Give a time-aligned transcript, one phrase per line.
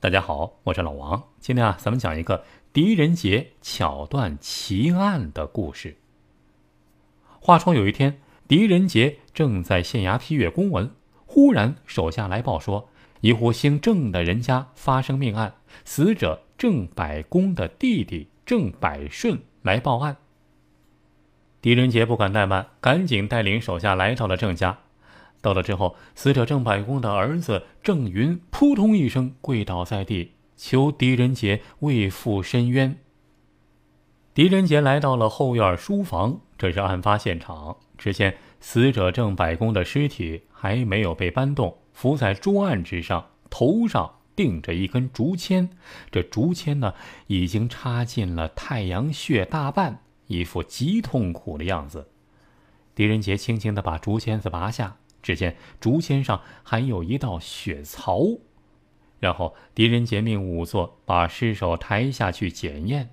[0.00, 1.22] 大家好，我是老王。
[1.38, 5.96] 今天啊，咱们讲一个狄仁杰巧断奇案的故事。
[7.40, 10.90] 话说有一天，狄仁杰正在县衙批阅公文，
[11.26, 12.88] 忽然手下来报说，
[13.20, 15.54] 一户姓郑的人家发生命案，
[15.84, 20.16] 死者郑百公的弟弟郑百顺来报案。
[21.60, 24.78] 狄仁杰不敢怠慢，赶紧带领手下来到了郑家。
[25.42, 32.96] 到了之后，死者郑百公的儿子郑云扑通一声跪倒在地，求狄仁杰为父伸冤。
[34.32, 37.76] 狄仁杰来到了后院书房，这是案发现场。
[37.98, 45.68] 只见死者郑百公的尸体还没有被搬动，伏在桌案之上，头上钉着一根竹签，
[46.10, 46.94] 这竹签呢
[47.26, 52.08] 已经插进了太阳穴大半，一副极痛苦的样子。
[52.94, 54.96] 狄仁杰轻轻地把竹签子拔下。
[55.22, 58.22] 只见竹签上还有一道血槽，
[59.20, 63.10] 然后狄仁杰命仵作把尸首抬下去检验。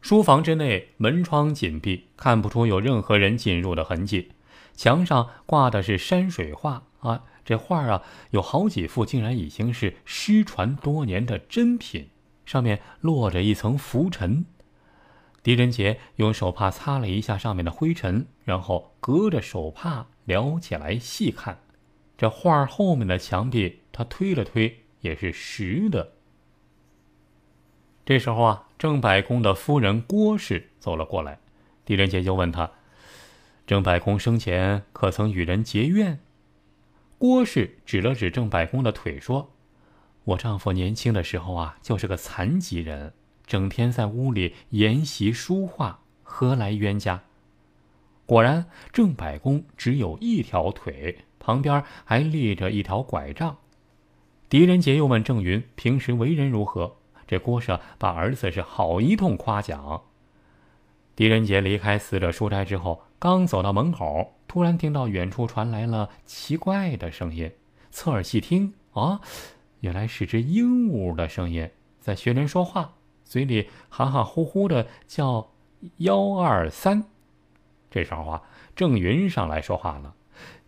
[0.00, 4.32] 书房之内门窗紧闭，看不出有任何人进入的痕迹。
[4.74, 12.10] 墙上挂的是山水画啊，这画啊有好几幅，竟然已经是失传多年的珍品，
[12.44, 14.44] 上面落着一层浮尘。
[15.42, 20.06] 狄仁杰用手帕擦了一下上面的灰尘，然后隔着手帕。
[20.26, 21.58] 撩起来细看，
[22.18, 26.12] 这画后面的墙壁，他推了推，也是实的。
[28.04, 31.38] 这时候啊，郑百公的夫人郭氏走了过来，
[31.84, 32.70] 狄仁杰就问他
[33.66, 36.20] ：“郑百公生前可曾与人结怨？”
[37.18, 39.52] 郭氏指了指郑百公的腿说
[40.24, 43.12] ：“我丈夫年轻的时候啊，就是个残疾人，
[43.46, 47.22] 整天在屋里研习书画，何来冤家？”
[48.26, 53.56] 果然，郑百公只有一条腿，旁边还立着一条拐杖。
[54.48, 60.02] 狄仁杰又问郑云平时为人如何，这郭舍把儿子是好一通夸奖。
[61.14, 67.50] 狄仁杰离开死者书斋之后，刚走到门口，突然听到远处传来了奇怪的声音，
[67.90, 69.20] 侧耳细听，啊，
[69.80, 71.70] 原来是只鹦鹉的声音，
[72.00, 72.94] 在学人说话，
[73.24, 75.52] 嘴里含含糊糊的叫
[75.98, 77.04] 幺二三。
[77.96, 78.42] 这时候啊，
[78.74, 80.12] 郑云上来说话了：“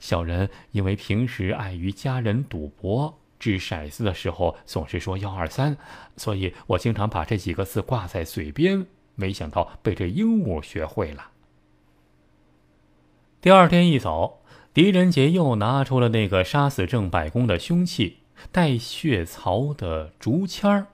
[0.00, 5.76] 小人因为平时碍于家人赌博，掷骰子的时候总是说‘幺二三’，
[6.16, 8.86] 所以我经常把这几个字挂在嘴边。
[9.14, 11.32] 没想到被这鹦鹉学会了。”
[13.42, 14.38] 第二天一早，
[14.72, 20.86] 狄仁杰又拿出了那个杀死郑百公的凶器——带血槽的竹签儿。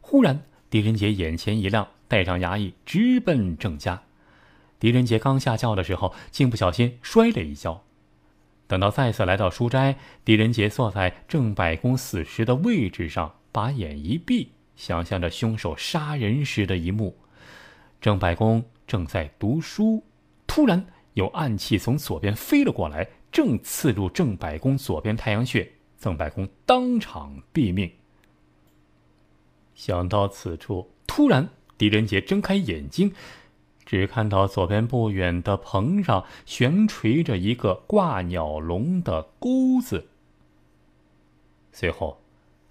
[0.00, 4.04] 忽然，狄仁杰眼前一亮，带上衙役直奔郑家。
[4.78, 7.82] 狄仁杰刚下轿的时候，竟不小心摔了一跤。
[8.66, 17.16] 等到再次来到书斋，狄仁杰坐在郑百公死时的位置上，把眼一闭，想象着凶手杀人时的一幕。
[18.00, 20.04] 郑百公正在读书，
[20.46, 27.90] 突然有暗器从左边飞了过来，正刺入郑百公左边太阳穴，郑百公当场毙命。
[29.74, 31.48] 想到此处，突然
[31.78, 33.12] 狄仁杰睁开眼睛。
[33.86, 40.08] 只看到左边不远的棚上悬垂着一个挂鸟笼的钩子。
[41.72, 42.20] 随后，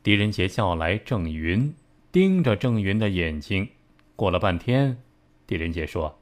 [0.03, 1.73] 狄仁杰叫来郑云，
[2.11, 3.69] 盯着郑云的眼睛。
[4.17, 5.01] 过了半天，
[5.47, 6.17] 狄仁杰说：“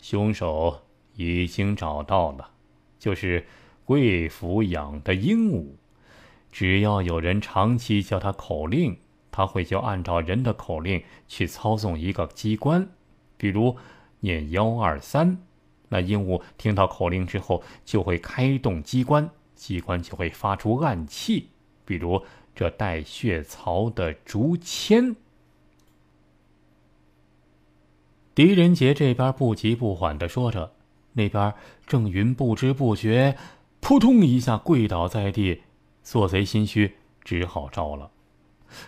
[0.00, 0.82] 凶手
[1.16, 2.50] 已经找到了，
[2.98, 3.44] 就是
[3.84, 5.66] 贵府养的鹦鹉。
[6.52, 8.96] 只要有人长期叫他口令，
[9.32, 12.88] 他会就按照人的口令去操纵一个机关。”
[13.44, 13.76] 比如
[14.20, 15.36] 念幺二三，
[15.90, 21.50] 那鹦鹉听到口令之后就会开动机关，机关就会发出暗器，
[21.84, 25.14] 比如这带血槽的竹签。
[28.34, 30.72] 狄仁杰这边不急不缓的说着，
[31.12, 31.52] 那边
[31.86, 33.36] 郑云不知不觉，
[33.80, 35.60] 扑通一下跪倒在地，
[36.02, 38.10] 做贼心虚，只好招了。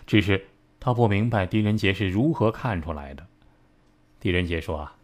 [0.07, 0.47] 只是
[0.79, 3.27] 他不明白狄仁杰是如何看出来的。
[4.27, 4.97] 狄仁杰说：“啊，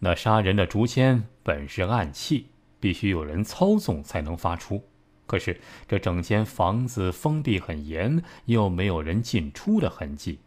[0.00, 2.48] 那杀人的竹签本是暗器，
[2.78, 4.84] 必须有人操纵才能发出。
[5.24, 10.40] 可是这整间房子封闭很严，又没有人进出的痕迹，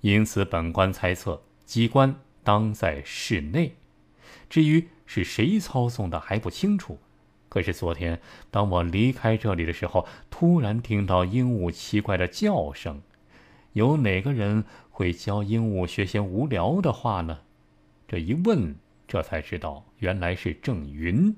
[0.00, 2.14] 因此本官猜测机关
[2.44, 3.74] 当在室内。
[4.48, 7.00] 至于是谁操纵的还不清楚。
[7.48, 8.20] 可是昨天
[8.52, 13.02] 当我离开这里的时候，突然听到鹦鹉奇怪的叫声。
[13.74, 14.64] 有哪个人？”
[14.96, 17.40] 会教鹦鹉学些无聊的话呢？
[18.06, 18.76] 这一问，
[19.08, 21.34] 这才知道原来是郑云。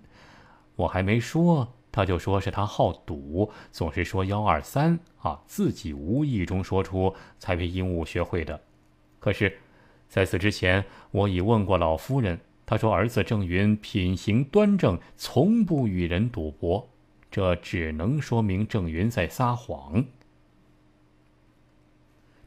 [0.74, 8.60] 我还没说，他就说是他好赌，总是说幺二三啊，自己无意中说出，才被鹦鹉学会的。
[9.18, 9.58] 可是，
[10.06, 16.86] 在此之前，我已问过老夫人，她说儿子郑云品行端正，从不与人赌博，
[17.30, 20.04] 这只能说明郑云在撒谎。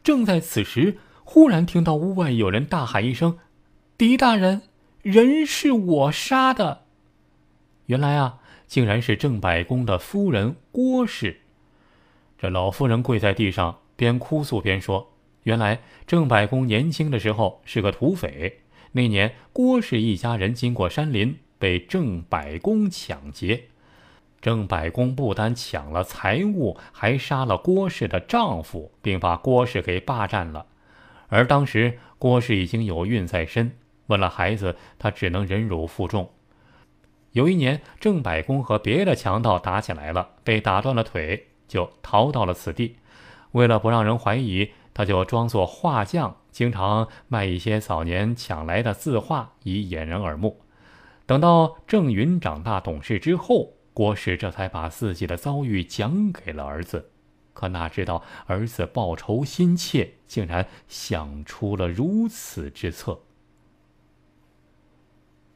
[0.09, 3.37] 正在此时，忽然听到屋外有人大喊一声
[3.95, 4.63] ：“狄大人，
[5.03, 6.85] 人是我杀的！”
[7.85, 8.39] 原来啊。
[8.65, 11.41] 竟然是郑百公的夫人郭氏。
[12.39, 15.11] 这老夫人跪在地上，边哭诉边说
[15.45, 18.61] ：“原来郑百公年轻的时候是个土匪。
[18.93, 23.65] 那年郭氏一家人经过山林，被郑百公抢劫。
[24.41, 30.65] 郑百公不单抢了财物，还杀了郭氏的丈夫，并把郭氏给霸占了。
[31.27, 33.71] 而当时郭氏已经有孕在身，
[34.07, 36.29] 为了孩子，他只能忍辱负重。”
[37.33, 42.95] 有一年，郑百公和别的强盗打起来了，被打断了腿，就逃到了此地。
[43.51, 50.59] 为了不让人怀疑，他就装作画匠，经常卖一些早年抢来的字画，以掩人耳目。
[51.27, 57.09] 等到郑云长大懂事之后，郭氏这才把自己的遭遇讲给了儿子。
[57.51, 63.19] 可哪知道，儿子报仇心切，竟然想出了如此之策。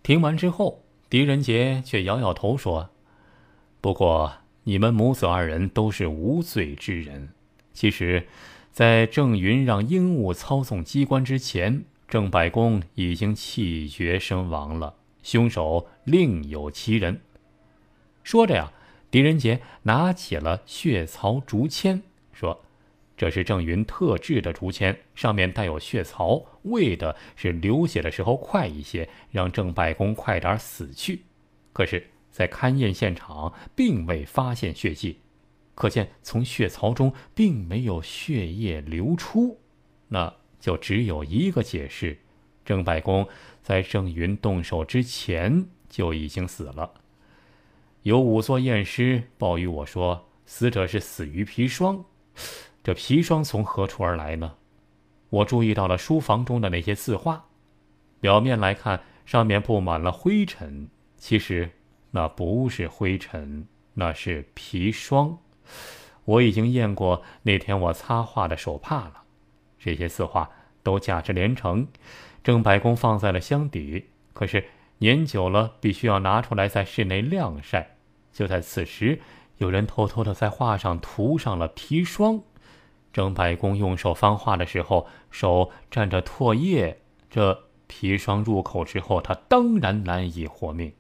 [0.02, 0.84] 听完之后。
[1.10, 2.90] 狄仁杰却摇摇头说
[3.80, 7.30] ：“不过你们母子二人都是无罪之人。
[7.72, 8.28] 其实，
[8.74, 14.96] 在郑云让鹦鹉操纵机关之前，郑百公已经气绝身亡了。
[15.22, 17.22] 凶手另有其人。”
[18.24, 18.72] 说着呀，
[19.12, 22.64] 狄仁杰拿起了血槽竹签，说。
[23.16, 31.22] 这是郑云特制的竹签，上面带有血槽，为的是流血的时候快一些，让郑百公快点死去。
[31.72, 35.20] 可是，在勘验现场并未发现血迹，
[35.76, 39.60] 可见从血槽中并没有血液流出，
[40.08, 42.18] 那就只有一个解释：
[42.66, 43.30] 郑百公
[43.62, 46.92] 在郑云动手之前就已经死了。
[48.04, 52.04] 有仵作验尸报与我说，死者是死于砒霜。
[52.84, 54.56] 这砒霜从何处而来呢？
[55.30, 57.46] 我注意到了书房中的那些字画，
[58.20, 61.70] 表面来看上面布满了灰尘，其实
[62.12, 65.38] 那不是灰尘，那是砒霜。
[66.26, 69.24] 我已经验过那天我擦画的手帕了。
[69.80, 70.50] 这些字画
[70.84, 71.88] 都价值连城，
[72.44, 74.66] 郑百公放在了箱底，可是
[75.00, 77.98] 年久了必须要拿出来在室内晾晒。
[78.32, 79.20] 就在此时，
[79.58, 82.42] 有人偷偷的在画上涂上了砒霜。
[83.12, 90.94] 郑百公用手翻画的时候，手沾着唾液，这砒霜入口之后，他当然难以活命。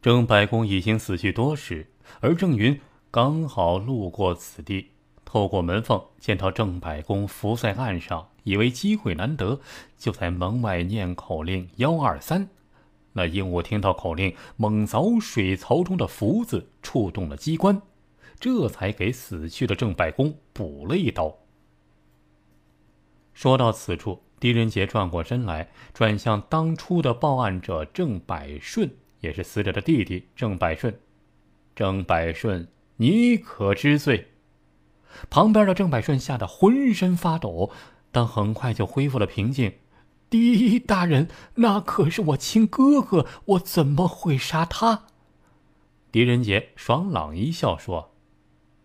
[0.00, 1.88] 郑百公已经死去多时，
[2.20, 2.80] 而郑云
[3.10, 4.92] 刚好路过此地，
[5.24, 9.58] 透过门缝见到郑百公伏在岸上，以为机会难得，
[9.96, 12.48] 就在门外念口令幺二三。
[13.18, 17.82] 那鹦鹉听到口令，猛凿水槽中的福字，触动了机关。
[18.38, 21.36] 这才给死去的郑百公补了一刀。
[23.34, 28.88] 说到此处，狄仁杰转过身来，转向当初的报案者郑百顺，
[29.18, 30.96] 也是死者的弟弟郑百顺。
[31.74, 32.68] 郑百顺，
[32.98, 34.28] 你可知罪？
[35.28, 37.72] 旁边的郑百顺吓得浑身发抖，
[38.12, 39.72] 但很快就恢复了平静。
[40.30, 45.04] 狄大人，那可是我亲哥哥，我怎么会杀他？
[46.12, 48.12] 狄仁杰爽朗一笑说。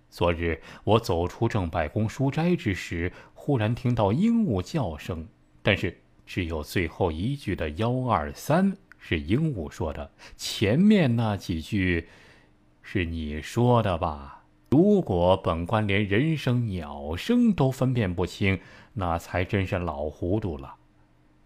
[0.10, 5.28] 昨日我走出郑百公书斋之时，忽然听到鹦鹉叫声，
[5.62, 12.08] 但是只有最后一句的“幺二三”是鹦鹉说的，前面那几句
[12.82, 14.44] 是你说的吧？
[14.70, 18.60] 如果本官连人声鸟声都分辨不清，
[18.94, 20.76] 那才真是老糊涂了。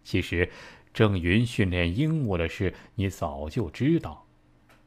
[0.07, 0.49] 其实，
[0.93, 4.25] 郑云训练鹦鹉的事，你早就知道。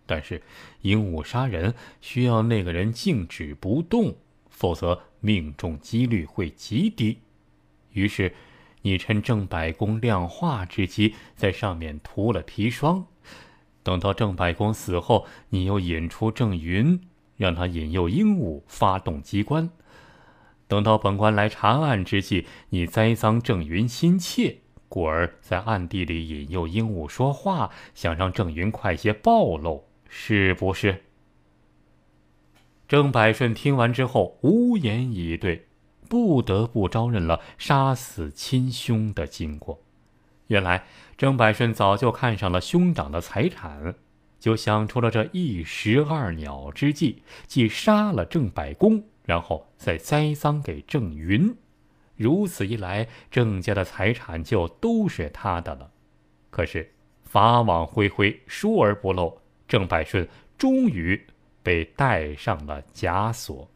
[0.07, 0.41] 但是，
[0.81, 4.17] 鹦鹉杀人需要那个人静止不动，
[4.49, 7.19] 否则命中几率会极低。
[7.93, 8.35] 于是，
[8.81, 13.05] 你趁郑百公亮画之机，在上面涂了砒霜。
[13.83, 16.99] 等到郑百公死后，你又引出郑云，
[17.37, 19.69] 让他引诱鹦鹉发动机关。
[20.67, 29.87] 等到本官来查案之际，你栽赃郑云心切，故而在暗地里引诱鹦鹉说话，想让郑云快些暴露。
[30.13, 31.05] 是不是？
[32.89, 35.69] 郑百顺听完之后无言以对，
[36.09, 39.81] 不得不招认了杀死亲兄的经过。
[40.49, 40.85] 原来
[41.17, 43.95] 郑百顺早就看上了兄长的财产，
[44.41, 51.55] 就想出了这一石二鸟之计，既杀了郑百公，然后再栽赃给郑云。
[52.21, 55.91] 如此一来，郑家的财产就都是他的了。
[56.51, 61.19] 可是法网恢恢，疏而不漏，郑百顺终于
[61.63, 63.67] 被带上了枷锁。